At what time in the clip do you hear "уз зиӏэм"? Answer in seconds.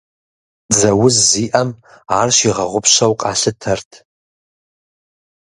1.05-1.69